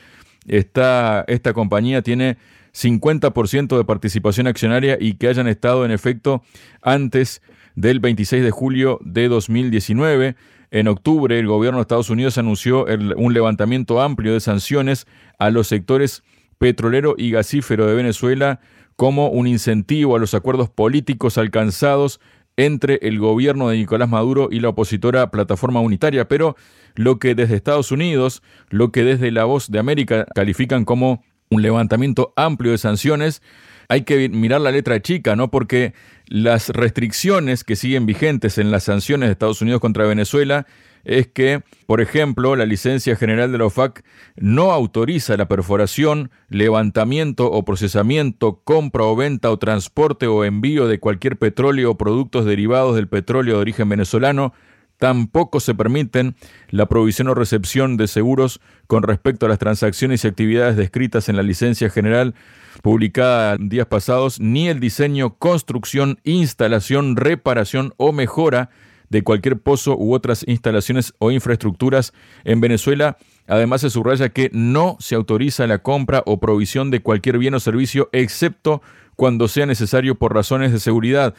está, 0.47 1.25
esta 1.27 1.53
compañía 1.53 2.01
tiene 2.01 2.37
50% 2.73 3.77
de 3.77 3.83
participación 3.83 4.47
accionaria 4.47 4.97
y 4.99 5.15
que 5.15 5.27
hayan 5.27 5.47
estado 5.47 5.85
en 5.85 5.91
efecto 5.91 6.41
antes 6.81 7.41
del 7.75 7.99
26 7.99 8.43
de 8.43 8.51
julio 8.51 8.99
de 9.03 9.27
2019. 9.27 10.35
En 10.71 10.87
octubre, 10.87 11.37
el 11.37 11.47
gobierno 11.47 11.79
de 11.79 11.81
Estados 11.81 12.09
Unidos 12.09 12.37
anunció 12.37 12.85
un 13.17 13.33
levantamiento 13.33 14.01
amplio 14.01 14.33
de 14.33 14.39
sanciones 14.39 15.07
a 15.37 15.49
los 15.49 15.67
sectores 15.67 16.23
petrolero 16.57 17.15
y 17.17 17.31
gasífero 17.31 17.87
de 17.87 17.95
Venezuela 17.95 18.59
como 18.95 19.29
un 19.29 19.47
incentivo 19.47 20.15
a 20.15 20.19
los 20.19 20.33
acuerdos 20.33 20.69
políticos 20.69 21.37
alcanzados 21.37 22.19
entre 22.59 22.99
el 23.03 23.19
gobierno 23.19 23.69
de 23.69 23.77
Nicolás 23.77 24.09
Maduro 24.09 24.49
y 24.51 24.59
la 24.59 24.69
opositora 24.69 25.31
Plataforma 25.31 25.79
Unitaria, 25.79 26.27
pero 26.27 26.57
lo 26.95 27.17
que 27.17 27.33
desde 27.33 27.55
Estados 27.55 27.91
Unidos, 27.93 28.43
lo 28.69 28.91
que 28.91 29.05
desde 29.05 29.31
La 29.31 29.45
Voz 29.45 29.71
de 29.71 29.79
América 29.79 30.25
califican 30.35 30.83
como 30.83 31.23
un 31.49 31.61
levantamiento 31.61 32.33
amplio 32.35 32.73
de 32.73 32.77
sanciones, 32.77 33.41
hay 33.87 34.01
que 34.01 34.27
mirar 34.27 34.59
la 34.59 34.71
letra 34.71 35.01
chica, 35.01 35.37
¿no? 35.37 35.49
Porque 35.49 35.93
las 36.27 36.67
restricciones 36.67 37.63
que 37.63 37.77
siguen 37.77 38.05
vigentes 38.05 38.57
en 38.57 38.71
las 38.71 38.83
sanciones 38.83 39.29
de 39.29 39.31
Estados 39.31 39.61
Unidos 39.61 39.79
contra 39.79 40.05
Venezuela 40.05 40.67
es 41.03 41.27
que, 41.27 41.61
por 41.85 42.01
ejemplo, 42.01 42.55
la 42.55 42.65
licencia 42.65 43.15
general 43.15 43.51
de 43.51 43.57
la 43.57 43.65
OFAC 43.65 44.03
no 44.35 44.71
autoriza 44.71 45.37
la 45.37 45.47
perforación, 45.47 46.31
levantamiento 46.49 47.51
o 47.51 47.63
procesamiento, 47.63 48.61
compra 48.63 49.03
o 49.05 49.15
venta 49.15 49.51
o 49.51 49.59
transporte 49.59 50.27
o 50.27 50.43
envío 50.45 50.87
de 50.87 50.99
cualquier 50.99 51.37
petróleo 51.37 51.91
o 51.91 51.97
productos 51.97 52.45
derivados 52.45 52.95
del 52.95 53.07
petróleo 53.07 53.55
de 53.55 53.61
origen 53.61 53.89
venezolano. 53.89 54.53
Tampoco 54.97 55.61
se 55.61 55.75
permiten 55.75 56.35
la 56.69 56.87
provisión 56.87 57.29
o 57.29 57.33
recepción 57.33 57.95
de 57.95 58.07
seguros 58.07 58.59
con 58.85 59.03
respecto 59.03 59.45
a 59.45 59.49
las 59.49 59.57
transacciones 59.59 60.23
y 60.23 60.27
actividades 60.27 60.75
descritas 60.75 61.29
en 61.29 61.37
la 61.37 61.43
licencia 61.43 61.89
general 61.89 62.35
publicada 62.83 63.57
días 63.57 63.87
pasados, 63.87 64.39
ni 64.39 64.67
el 64.67 64.79
diseño, 64.79 65.35
construcción, 65.35 66.19
instalación, 66.23 67.15
reparación 67.15 67.93
o 67.97 68.11
mejora 68.11 68.69
de 69.09 69.23
cualquier 69.23 69.59
pozo 69.59 69.97
u 69.97 70.13
otras 70.13 70.43
instalaciones 70.47 71.13
o 71.19 71.31
infraestructuras 71.31 72.13
en 72.43 72.61
Venezuela 72.61 73.17
Además 73.49 73.81
se 73.81 73.89
subraya 73.89 74.29
que 74.29 74.51
no 74.53 74.95
se 74.99 75.15
autoriza 75.15 75.65
la 75.65 75.79
compra 75.79 76.21
o 76.27 76.39
provisión 76.39 76.91
de 76.91 77.01
cualquier 77.01 77.39
bien 77.39 77.55
o 77.55 77.59
servicio 77.59 78.07
excepto 78.11 78.83
cuando 79.15 79.47
sea 79.47 79.65
necesario 79.65 80.15
por 80.15 80.35
razones 80.35 80.71
de 80.71 80.79
seguridad. 80.79 81.33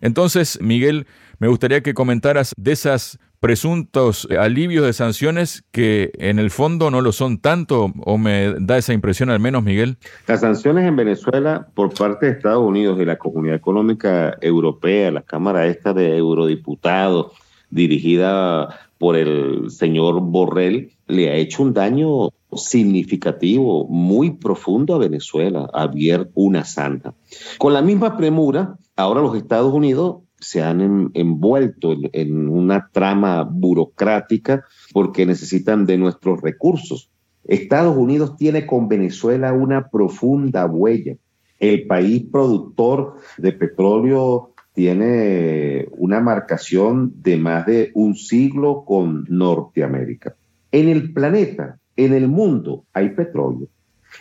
Entonces, 0.00 0.60
Miguel, 0.62 1.08
me 1.40 1.48
gustaría 1.48 1.82
que 1.82 1.92
comentaras 1.92 2.54
de 2.56 2.70
esas 2.70 3.18
presuntos 3.40 4.28
alivios 4.38 4.84
de 4.84 4.92
sanciones 4.92 5.64
que 5.72 6.12
en 6.18 6.38
el 6.38 6.50
fondo 6.50 6.90
no 6.90 7.00
lo 7.00 7.12
son 7.12 7.38
tanto, 7.38 7.92
o 8.04 8.18
me 8.18 8.54
da 8.60 8.76
esa 8.76 8.92
impresión 8.92 9.30
al 9.30 9.40
menos, 9.40 9.64
Miguel? 9.64 9.96
Las 10.26 10.40
sanciones 10.40 10.86
en 10.86 10.94
Venezuela 10.94 11.66
por 11.74 11.92
parte 11.94 12.26
de 12.26 12.32
Estados 12.32 12.62
Unidos 12.62 13.00
y 13.00 13.06
la 13.06 13.16
Comunidad 13.16 13.56
Económica 13.56 14.36
Europea, 14.42 15.10
la 15.10 15.22
Cámara 15.22 15.66
esta 15.66 15.94
de 15.94 16.18
Eurodiputados, 16.18 17.32
dirigida 17.70 18.78
por 18.98 19.16
el 19.16 19.70
señor 19.70 20.20
Borrell, 20.20 20.92
le 21.06 21.30
ha 21.30 21.36
hecho 21.36 21.62
un 21.62 21.72
daño 21.72 22.28
significativo, 22.54 23.86
muy 23.88 24.32
profundo 24.32 24.94
a 24.94 24.98
Venezuela, 24.98 25.68
abierto 25.72 26.30
una 26.34 26.64
santa. 26.64 27.14
Con 27.58 27.72
la 27.72 27.80
misma 27.80 28.18
premura, 28.18 28.76
ahora 28.96 29.22
los 29.22 29.36
Estados 29.36 29.72
Unidos 29.72 30.16
se 30.40 30.62
han 30.62 31.10
envuelto 31.14 31.94
en, 32.12 32.48
una 32.48 32.88
trama 32.92 33.44
burocrática 33.44 34.64
porque 34.92 35.26
necesitan 35.26 35.86
de 35.86 35.98
nuestros 35.98 36.40
recursos. 36.40 37.10
Estados 37.44 37.96
Unidos 37.96 38.36
tiene 38.36 38.66
con 38.66 38.88
Venezuela 38.88 39.52
una 39.52 39.88
profunda 39.88 40.66
huella. 40.66 41.16
El 41.58 41.86
país 41.86 42.24
productor 42.30 43.16
de 43.38 43.52
petróleo 43.52 44.54
tiene 44.72 45.88
una 45.92 46.20
marcación 46.20 47.12
de 47.22 47.36
más 47.36 47.66
de 47.66 47.90
un 47.94 48.14
siglo 48.14 48.84
con 48.86 49.26
Norteamérica. 49.28 50.36
En 50.72 50.88
el 50.88 51.12
planeta, 51.12 51.78
en 51.96 52.14
el 52.14 52.28
mundo, 52.28 52.84
hay 52.92 53.10
petróleo. 53.10 53.68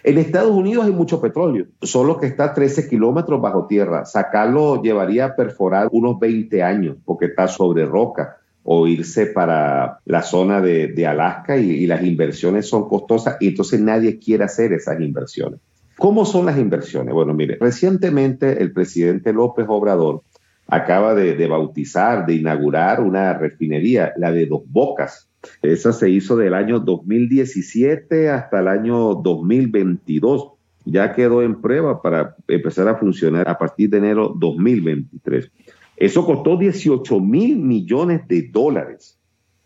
En 0.03 0.17
Estados 0.17 0.51
Unidos 0.51 0.85
hay 0.85 0.91
mucho 0.91 1.19
petróleo, 1.19 1.67
solo 1.81 2.17
que 2.19 2.27
está 2.27 2.45
a 2.45 2.53
13 2.53 2.87
kilómetros 2.87 3.41
bajo 3.41 3.67
tierra. 3.67 4.05
Sacarlo 4.05 4.81
llevaría 4.81 5.25
a 5.25 5.35
perforar 5.35 5.89
unos 5.91 6.17
20 6.19 6.63
años 6.63 6.97
porque 7.03 7.25
está 7.25 7.47
sobre 7.47 7.85
roca 7.85 8.37
o 8.63 8.87
irse 8.87 9.25
para 9.27 9.99
la 10.05 10.21
zona 10.21 10.61
de, 10.61 11.07
Alaska 11.07 11.57
y, 11.57 11.85
las 11.85 12.03
inversiones 12.03 12.67
son 12.67 12.87
costosas 12.87 13.37
y 13.39 13.49
entonces 13.49 13.81
nadie 13.81 14.19
quiere 14.19 14.43
hacer 14.43 14.73
esas 14.73 15.01
inversiones. 15.01 15.59
¿Cómo 15.97 16.23
son 16.23 16.45
las 16.45 16.57
inversiones? 16.57 17.13
Bueno, 17.13 17.33
mire, 17.33 17.57
recientemente 17.59 18.61
el 18.61 18.71
presidente 18.71 19.33
López 19.33 19.65
Obrador 19.67 20.23
acaba 20.67 21.13
de 21.13 21.47
bautizar, 21.47 22.25
de 22.25 22.35
inaugurar 22.35 23.01
una 23.01 23.33
refinería, 23.33 24.13
la 24.15 24.31
de 24.31 24.45
Dos 24.45 24.61
Bocas, 24.67 25.28
esa 25.61 25.93
se 25.93 26.09
hizo 26.09 26.35
del 26.35 26.53
año 26.53 26.79
2017 26.79 28.29
hasta 28.29 28.59
el 28.59 28.67
año 28.67 29.15
2022. 29.15 30.51
Ya 30.85 31.13
quedó 31.13 31.43
en 31.43 31.61
prueba 31.61 32.01
para 32.01 32.35
empezar 32.47 32.87
a 32.87 32.95
funcionar 32.95 33.47
a 33.47 33.57
partir 33.57 33.89
de 33.89 33.97
enero 33.97 34.33
2023. 34.37 35.51
Eso 35.97 36.25
costó 36.25 36.57
18 36.57 37.19
mil 37.19 37.57
millones 37.57 38.27
de 38.27 38.43
dólares. 38.43 39.17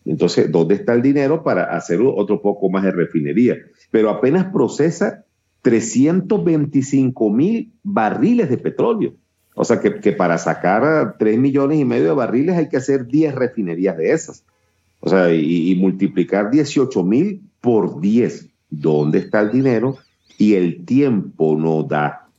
Entonces, 0.06 0.52
¿dónde 0.52 0.76
está 0.76 0.94
el 0.94 1.02
dinero 1.02 1.44
para 1.44 1.76
hacer 1.76 2.02
otro 2.02 2.42
poco 2.42 2.70
más 2.70 2.84
de 2.84 2.92
refinería? 2.92 3.58
Pero 3.92 4.10
apenas 4.10 4.52
procesa 4.52 5.24
325 5.62 7.30
mil 7.30 7.72
barriles 7.84 8.50
de 8.50 8.58
petróleo. 8.58 9.14
O 9.56 9.64
sea 9.64 9.80
que, 9.80 10.00
que, 10.00 10.12
para 10.12 10.38
sacar 10.38 11.16
3 11.20 11.38
millones 11.38 11.80
y 11.80 11.86
medio 11.86 12.06
de 12.06 12.14
barriles 12.14 12.58
hay 12.58 12.68
que 12.68 12.78
hacer 12.78 13.06
10 13.06 13.36
refinerías 13.36 13.96
de 13.96 14.12
esas. 14.12 14.44
O 15.06 15.10
sea, 15.10 15.34
y, 15.34 15.76
multiplicar 15.76 16.50
18 16.50 17.04
mil 17.04 17.42
por 17.60 18.00
10. 18.00 18.48
¿Dónde 18.70 19.20
está 19.20 19.42
el 19.42 19.52
dinero? 19.52 19.98
Y 20.38 20.54
el 20.54 20.86
tiempo 20.86 21.58
no 21.58 21.84
da. 21.84 22.30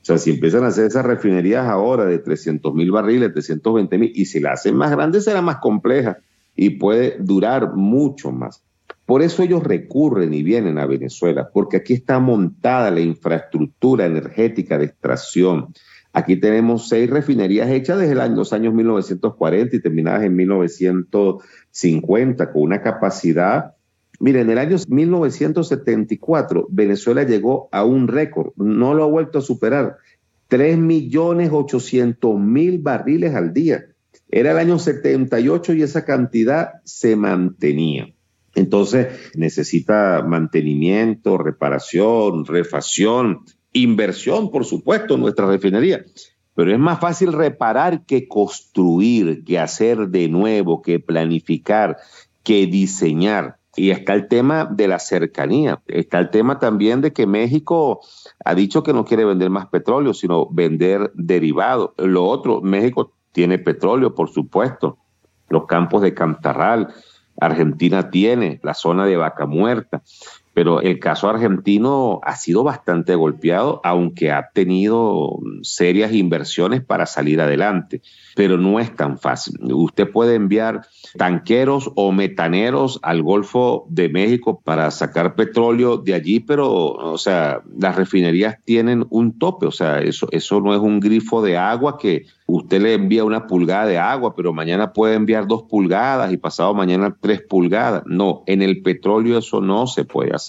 O 0.00 0.04
sea, 0.06 0.16
si 0.16 0.30
empiezan 0.30 0.64
a 0.64 0.68
hacer 0.68 0.86
esas 0.86 1.04
refinerías 1.04 1.66
ahora 1.66 2.06
de 2.06 2.18
300 2.18 2.72
mil 2.72 2.90
barriles, 2.90 3.34
320 3.34 3.98
mil, 3.98 4.12
y 4.14 4.24
si 4.24 4.40
la 4.40 4.52
hacen 4.52 4.76
más 4.76 4.90
grande 4.92 5.20
será 5.20 5.42
más 5.42 5.58
compleja 5.58 6.16
y 6.56 6.70
puede 6.70 7.18
durar 7.20 7.74
mucho 7.74 8.32
más. 8.32 8.62
Por 9.04 9.20
eso 9.20 9.42
ellos 9.42 9.62
recurren 9.62 10.32
y 10.32 10.42
vienen 10.42 10.78
a 10.78 10.86
Venezuela, 10.86 11.50
porque 11.52 11.76
aquí 11.76 11.92
está 11.92 12.18
montada 12.18 12.90
la 12.90 13.00
infraestructura 13.00 14.06
energética 14.06 14.78
de 14.78 14.86
extracción, 14.86 15.74
Aquí 16.16 16.36
tenemos 16.36 16.88
seis 16.88 17.10
refinerías 17.10 17.68
hechas 17.68 17.98
desde 17.98 18.14
los 18.14 18.54
años 18.54 18.72
1940 18.72 19.76
y 19.76 19.82
terminadas 19.82 20.22
en 20.22 20.34
1950 20.34 22.52
con 22.54 22.62
una 22.62 22.80
capacidad. 22.80 23.74
Miren, 24.18 24.44
en 24.44 24.52
el 24.52 24.58
año 24.58 24.78
1974 24.88 26.68
Venezuela 26.70 27.24
llegó 27.24 27.68
a 27.70 27.84
un 27.84 28.08
récord, 28.08 28.54
no 28.56 28.94
lo 28.94 29.04
ha 29.04 29.08
vuelto 29.08 29.40
a 29.40 29.42
superar, 29.42 29.98
3.800.000 30.48 32.82
barriles 32.82 33.34
al 33.34 33.52
día. 33.52 33.84
Era 34.30 34.52
el 34.52 34.58
año 34.58 34.78
78 34.78 35.74
y 35.74 35.82
esa 35.82 36.06
cantidad 36.06 36.80
se 36.84 37.14
mantenía. 37.16 38.08
Entonces 38.54 39.08
necesita 39.34 40.24
mantenimiento, 40.26 41.36
reparación, 41.36 42.46
refacción, 42.46 43.44
Inversión, 43.76 44.50
por 44.50 44.64
supuesto, 44.64 45.14
en 45.14 45.20
nuestra 45.20 45.46
refinería. 45.46 46.04
Pero 46.54 46.72
es 46.72 46.78
más 46.78 46.98
fácil 46.98 47.32
reparar 47.34 48.06
que 48.06 48.28
construir, 48.28 49.44
que 49.44 49.58
hacer 49.58 50.08
de 50.08 50.28
nuevo, 50.28 50.80
que 50.80 50.98
planificar, 50.98 51.98
que 52.42 52.66
diseñar. 52.66 53.58
Y 53.76 53.90
está 53.90 54.14
el 54.14 54.28
tema 54.28 54.64
de 54.64 54.88
la 54.88 54.98
cercanía. 54.98 55.82
Está 55.86 56.18
el 56.18 56.30
tema 56.30 56.58
también 56.58 57.02
de 57.02 57.12
que 57.12 57.26
México 57.26 58.00
ha 58.42 58.54
dicho 58.54 58.82
que 58.82 58.94
no 58.94 59.04
quiere 59.04 59.26
vender 59.26 59.50
más 59.50 59.66
petróleo, 59.66 60.14
sino 60.14 60.46
vender 60.46 61.10
derivado. 61.12 61.92
Lo 61.98 62.24
otro, 62.24 62.62
México 62.62 63.12
tiene 63.32 63.58
petróleo, 63.58 64.14
por 64.14 64.30
supuesto. 64.30 64.96
Los 65.50 65.66
campos 65.66 66.00
de 66.00 66.14
Cantarral. 66.14 66.88
Argentina 67.38 68.10
tiene 68.10 68.60
la 68.62 68.72
zona 68.72 69.04
de 69.04 69.18
Vaca 69.18 69.44
Muerta 69.44 70.02
pero 70.56 70.80
el 70.80 70.98
caso 71.00 71.28
argentino 71.28 72.18
ha 72.22 72.34
sido 72.34 72.64
bastante 72.64 73.14
golpeado, 73.14 73.82
aunque 73.84 74.32
ha 74.32 74.48
tenido 74.54 75.38
serias 75.60 76.14
inversiones 76.14 76.82
para 76.82 77.04
salir 77.04 77.42
adelante, 77.42 78.00
pero 78.34 78.56
no 78.56 78.80
es 78.80 78.96
tan 78.96 79.18
fácil. 79.18 79.58
Usted 79.60 80.10
puede 80.10 80.34
enviar 80.34 80.86
tanqueros 81.18 81.92
o 81.94 82.10
metaneros 82.10 82.98
al 83.02 83.22
Golfo 83.22 83.84
de 83.90 84.08
México 84.08 84.62
para 84.64 84.90
sacar 84.90 85.34
petróleo 85.34 85.98
de 85.98 86.14
allí, 86.14 86.40
pero, 86.40 86.72
o 86.72 87.18
sea, 87.18 87.60
las 87.78 87.94
refinerías 87.96 88.56
tienen 88.64 89.04
un 89.10 89.38
tope, 89.38 89.66
o 89.66 89.72
sea, 89.72 90.00
eso, 90.00 90.26
eso 90.30 90.62
no 90.62 90.74
es 90.74 90.80
un 90.80 91.00
grifo 91.00 91.42
de 91.42 91.58
agua 91.58 91.98
que 91.98 92.24
usted 92.46 92.80
le 92.80 92.94
envía 92.94 93.24
una 93.24 93.46
pulgada 93.46 93.84
de 93.84 93.98
agua, 93.98 94.34
pero 94.34 94.54
mañana 94.54 94.92
puede 94.94 95.16
enviar 95.16 95.46
dos 95.46 95.64
pulgadas 95.64 96.32
y 96.32 96.38
pasado 96.38 96.72
mañana 96.72 97.14
tres 97.20 97.42
pulgadas. 97.42 98.04
No, 98.06 98.42
en 98.46 98.62
el 98.62 98.80
petróleo 98.82 99.38
eso 99.38 99.60
no 99.60 99.86
se 99.86 100.04
puede 100.04 100.34
hacer. 100.34 100.45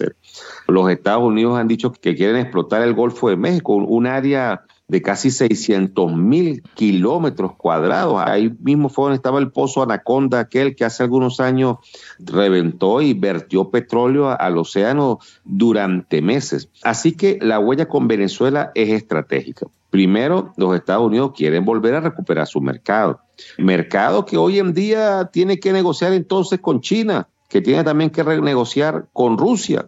Los 0.67 0.89
Estados 0.89 1.23
Unidos 1.23 1.57
han 1.57 1.67
dicho 1.67 1.91
que 1.91 2.15
quieren 2.15 2.37
explotar 2.37 2.81
el 2.81 2.93
Golfo 2.93 3.29
de 3.29 3.37
México, 3.37 3.75
un 3.75 4.07
área 4.07 4.63
de 4.87 5.01
casi 5.01 5.31
600 5.31 6.13
mil 6.13 6.63
kilómetros 6.75 7.55
cuadrados. 7.55 8.21
Ahí 8.25 8.55
mismo 8.61 8.89
fue 8.89 9.05
donde 9.05 9.17
estaba 9.17 9.39
el 9.39 9.51
pozo 9.51 9.83
Anaconda, 9.83 10.39
aquel 10.39 10.75
que 10.75 10.85
hace 10.85 11.03
algunos 11.03 11.39
años 11.39 11.77
reventó 12.19 13.01
y 13.01 13.13
vertió 13.13 13.69
petróleo 13.69 14.29
al 14.39 14.57
océano 14.57 15.19
durante 15.43 16.21
meses. 16.21 16.69
Así 16.83 17.13
que 17.13 17.37
la 17.41 17.59
huella 17.59 17.87
con 17.87 18.07
Venezuela 18.07 18.71
es 18.75 18.89
estratégica. 18.89 19.67
Primero, 19.89 20.53
los 20.57 20.75
Estados 20.75 21.05
Unidos 21.07 21.31
quieren 21.35 21.65
volver 21.65 21.95
a 21.95 22.01
recuperar 22.01 22.47
su 22.47 22.61
mercado. 22.61 23.19
Mercado 23.57 24.25
que 24.25 24.37
hoy 24.37 24.59
en 24.59 24.73
día 24.73 25.29
tiene 25.31 25.59
que 25.59 25.71
negociar 25.71 26.13
entonces 26.13 26.59
con 26.59 26.81
China, 26.81 27.27
que 27.47 27.61
tiene 27.61 27.83
también 27.83 28.09
que 28.09 28.23
renegociar 28.23 29.07
con 29.13 29.37
Rusia, 29.37 29.87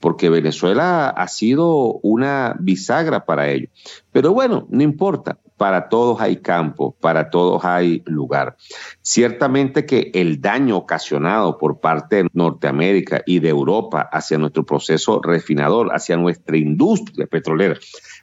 porque 0.00 0.28
Venezuela 0.28 1.08
ha 1.08 1.28
sido 1.28 1.98
una 2.02 2.56
bisagra 2.58 3.24
para 3.24 3.48
ello. 3.48 3.68
Pero 4.12 4.32
bueno, 4.32 4.66
no 4.70 4.82
importa, 4.82 5.38
para 5.56 5.88
todos 5.88 6.20
hay 6.20 6.36
campo, 6.36 6.96
para 7.00 7.30
todos 7.30 7.64
hay 7.64 8.02
lugar. 8.06 8.56
Ciertamente 9.02 9.86
que 9.86 10.10
el 10.14 10.40
daño 10.40 10.76
ocasionado 10.76 11.58
por 11.58 11.80
parte 11.80 12.16
de 12.16 12.28
Norteamérica 12.32 13.22
y 13.26 13.38
de 13.40 13.48
Europa 13.48 14.08
hacia 14.12 14.38
nuestro 14.38 14.64
proceso 14.64 15.20
refinador, 15.22 15.90
hacia 15.94 16.16
nuestra 16.16 16.56
industria 16.56 17.26
petrolera, 17.26 17.76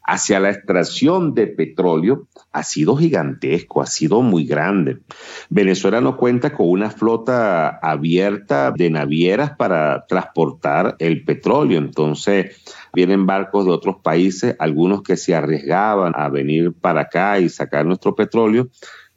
hacia 0.06 0.40
la 0.40 0.50
extracción 0.50 1.34
de 1.34 1.48
petróleo 1.48 2.28
ha 2.52 2.64
sido 2.64 2.96
gigantesco, 2.96 3.82
ha 3.82 3.88
sido 3.88 4.22
muy 4.22 4.46
grande. 4.46 5.00
Venezuela 5.50 6.02
no 6.02 6.18
cuenta 6.18 6.54
con 6.54 6.70
una 6.70 6.92
flota 6.92 7.80
abierta 7.82 8.72
de 8.72 8.90
navieras 8.90 9.52
para 9.58 10.06
transportar 10.08 10.96
el 11.00 11.24
petróleo, 11.24 11.80
entonces 11.80 12.62
vienen 12.94 13.26
barcos 13.26 13.66
de 13.66 13.72
otros 13.72 13.98
países, 14.04 14.56
algunos 14.60 15.02
que 15.02 15.18
se 15.18 15.36
arriesgaban 15.36 16.14
a 16.16 16.30
venir 16.30 16.74
para 16.74 17.02
acá 17.02 17.40
y 17.40 17.50
sacar 17.50 17.86
nuestro 17.86 18.16
petróleo, 18.16 18.70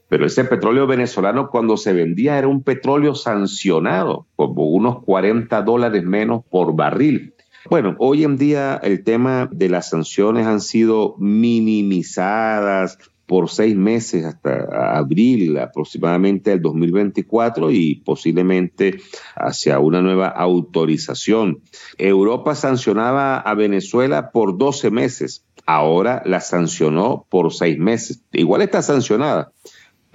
pero 0.08 0.24
ese 0.26 0.44
petróleo 0.44 0.86
venezolano 0.86 1.50
cuando 1.50 1.76
se 1.76 1.92
vendía 1.92 2.38
era 2.38 2.48
un 2.48 2.62
petróleo 2.62 3.14
sancionado, 3.14 4.26
como 4.36 4.66
unos 4.66 5.02
40 5.04 5.62
dólares 5.62 6.04
menos 6.04 6.42
por 6.48 6.74
barril. 6.74 7.34
Bueno, 7.68 7.96
hoy 7.98 8.22
en 8.22 8.36
día 8.36 8.80
el 8.82 9.02
tema 9.02 9.48
de 9.50 9.68
las 9.68 9.90
sanciones 9.90 10.46
han 10.46 10.60
sido 10.60 11.16
minimizadas 11.18 12.98
por 13.26 13.50
seis 13.50 13.76
meses 13.76 14.24
hasta 14.24 14.96
abril 14.96 15.58
aproximadamente 15.58 16.50
del 16.50 16.62
2024 16.62 17.70
y 17.70 17.96
posiblemente 17.96 19.00
hacia 19.34 19.78
una 19.80 20.00
nueva 20.00 20.28
autorización. 20.28 21.60
Europa 21.98 22.54
sancionaba 22.54 23.38
a 23.38 23.54
Venezuela 23.54 24.30
por 24.30 24.56
12 24.56 24.90
meses, 24.90 25.44
ahora 25.66 26.22
la 26.24 26.40
sancionó 26.40 27.26
por 27.28 27.52
seis 27.52 27.78
meses. 27.78 28.22
Igual 28.32 28.62
está 28.62 28.82
sancionada, 28.82 29.52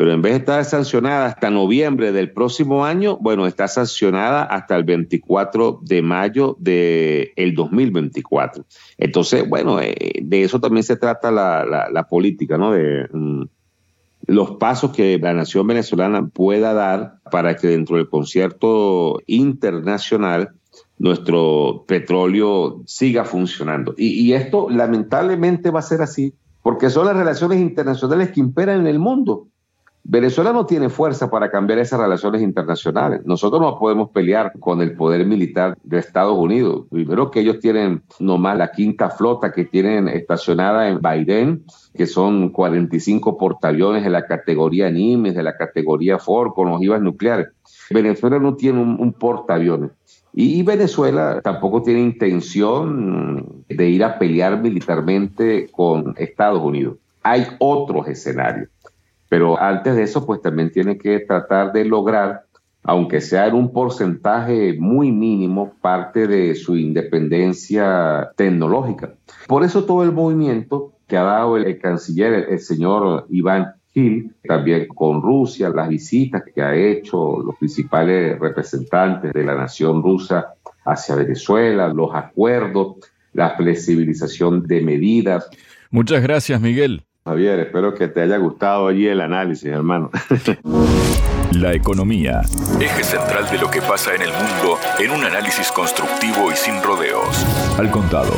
pero 0.01 0.13
en 0.13 0.23
vez 0.23 0.31
de 0.31 0.39
estar 0.39 0.65
sancionada 0.65 1.27
hasta 1.27 1.51
noviembre 1.51 2.11
del 2.11 2.31
próximo 2.31 2.83
año, 2.83 3.19
bueno, 3.21 3.45
está 3.45 3.67
sancionada 3.67 4.41
hasta 4.41 4.75
el 4.75 4.83
24 4.83 5.79
de 5.83 6.01
mayo 6.01 6.57
del 6.59 7.29
el 7.35 7.53
2024. 7.53 8.65
Entonces, 8.97 9.47
bueno, 9.47 9.79
eh, 9.79 9.93
de 10.23 10.41
eso 10.41 10.59
también 10.59 10.83
se 10.83 10.95
trata 10.95 11.29
la, 11.29 12.07
política, 12.09 12.57
¿no? 12.57 12.71
De 12.71 13.07
mm, 13.13 13.43
los 14.25 14.55
pasos 14.55 14.89
que 14.89 15.19
la 15.19 15.35
nación 15.35 15.67
venezolana 15.67 16.27
pueda 16.29 16.73
dar 16.73 17.19
para 17.29 17.55
que 17.55 17.67
dentro 17.67 17.97
del 17.97 18.09
concierto 18.09 19.21
internacional 19.27 20.49
nuestro 20.97 21.85
petróleo 21.87 22.81
siga 22.87 23.23
funcionando. 23.23 23.93
y 23.95 24.33
esto 24.33 24.67
lamentablemente 24.67 25.69
va 25.69 25.77
a 25.77 25.83
ser 25.83 26.01
así, 26.01 26.33
porque 26.63 26.89
son 26.89 27.05
las 27.05 27.15
relaciones 27.15 27.59
internacionales 27.59 28.31
que 28.31 28.39
imperan 28.39 28.79
en 28.79 28.87
el 28.87 28.97
mundo. 28.97 29.50
Venezuela 30.03 30.51
no 30.51 30.65
tiene 30.65 30.89
fuerza 30.89 31.29
para 31.29 31.51
cambiar 31.51 31.79
esas 31.79 31.99
relaciones 31.99 32.41
internacionales. 32.41 33.21
Nosotros 33.23 33.61
no 33.61 33.77
podemos 33.77 34.09
pelear 34.09 34.51
con 34.59 34.81
el 34.81 34.95
poder 34.95 35.25
militar 35.25 35.77
de 35.83 35.99
Estados 35.99 36.37
Unidos. 36.37 36.85
Primero 36.89 37.29
que 37.29 37.41
ellos 37.41 37.59
tienen 37.59 38.01
nomás 38.19 38.57
la 38.57 38.71
quinta 38.71 39.09
flota 39.09 39.51
que 39.51 39.65
tienen 39.65 40.07
estacionada 40.07 40.89
en 40.89 40.99
Biden, 40.99 41.63
que 41.93 42.07
son 42.07 42.49
45 42.49 43.37
portaaviones 43.37 44.03
de 44.03 44.09
la 44.09 44.25
categoría 44.25 44.89
Nimes, 44.89 45.35
de 45.35 45.43
la 45.43 45.55
categoría 45.55 46.17
Ford, 46.17 46.53
con 46.53 46.69
ojivas 46.69 47.01
nucleares. 47.01 47.49
Venezuela 47.91 48.39
no 48.39 48.55
tiene 48.55 48.81
un 48.81 49.13
portaaviones. 49.13 49.91
Y 50.33 50.63
Venezuela 50.63 51.41
tampoco 51.43 51.83
tiene 51.83 51.99
intención 51.99 53.65
de 53.67 53.89
ir 53.89 54.03
a 54.03 54.17
pelear 54.17 54.61
militarmente 54.61 55.69
con 55.71 56.15
Estados 56.17 56.61
Unidos. 56.61 56.97
Hay 57.23 57.45
otros 57.59 58.07
escenarios. 58.07 58.69
Pero 59.31 59.57
antes 59.57 59.95
de 59.95 60.03
eso, 60.03 60.25
pues 60.25 60.41
también 60.41 60.73
tiene 60.73 60.97
que 60.97 61.21
tratar 61.21 61.71
de 61.71 61.85
lograr, 61.85 62.47
aunque 62.83 63.21
sea 63.21 63.47
en 63.47 63.55
un 63.55 63.71
porcentaje 63.71 64.75
muy 64.77 65.09
mínimo, 65.13 65.73
parte 65.79 66.27
de 66.27 66.53
su 66.53 66.75
independencia 66.75 68.31
tecnológica. 68.35 69.13
Por 69.47 69.63
eso 69.63 69.85
todo 69.85 70.03
el 70.03 70.11
movimiento 70.11 70.91
que 71.07 71.15
ha 71.15 71.23
dado 71.23 71.55
el, 71.55 71.79
canciller, 71.79 72.47
el, 72.49 72.59
señor 72.59 73.25
Iván 73.29 73.75
Gil, 73.93 74.35
también 74.43 74.89
con 74.89 75.21
Rusia, 75.21 75.69
las 75.69 75.87
visitas 75.87 76.43
que 76.53 76.61
ha 76.61 76.75
hecho 76.75 77.39
los 77.39 77.55
principales 77.55 78.37
representantes 78.37 79.31
de 79.31 79.45
la 79.45 79.55
nación 79.55 80.03
rusa 80.03 80.55
hacia 80.83 81.15
Venezuela, 81.15 81.87
los 81.87 82.13
acuerdos, 82.13 82.97
la 83.31 83.51
flexibilización 83.51 84.67
de 84.67 84.81
medidas. 84.81 85.49
Muchas 85.89 86.21
gracias, 86.21 86.59
Miguel. 86.59 87.05
Javier, 87.23 87.59
espero 87.59 87.93
que 87.93 88.07
te 88.07 88.21
haya 88.21 88.37
gustado 88.37 88.87
allí 88.87 89.07
el 89.07 89.21
análisis, 89.21 89.71
hermano. 89.71 90.09
La 91.51 91.73
economía, 91.73 92.41
eje 92.79 93.03
central 93.03 93.47
de 93.51 93.59
lo 93.59 93.69
que 93.69 93.79
pasa 93.79 94.15
en 94.15 94.23
el 94.23 94.31
mundo 94.31 94.79
en 94.97 95.11
un 95.11 95.23
análisis 95.23 95.71
constructivo 95.71 96.51
y 96.51 96.55
sin 96.55 96.81
rodeos. 96.81 97.45
Al 97.77 97.91
contado. 97.91 98.33